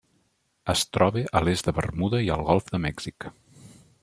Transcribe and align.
Es 0.73 0.85
troba 0.97 1.23
a 1.39 1.43
l'est 1.49 1.69
de 1.69 1.75
Bermuda 1.81 2.25
i 2.29 2.35
al 2.37 2.47
Golf 2.51 2.75
de 2.75 2.85
Mèxic. 2.91 3.33